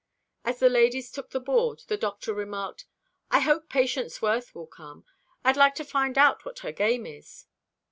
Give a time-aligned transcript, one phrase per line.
[0.43, 2.85] As the ladies took the board, the doctor remarked:
[3.29, 5.05] "I hope Patience Worth will come.
[5.45, 7.45] I'd like to find out what her game is."